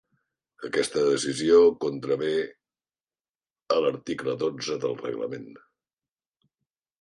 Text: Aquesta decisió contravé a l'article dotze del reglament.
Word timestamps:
Aquesta 0.67 1.01
decisió 1.07 1.59
contravé 1.85 2.31
a 3.77 3.79
l'article 3.85 4.35
dotze 4.45 4.79
del 4.87 4.97
reglament. 5.05 5.47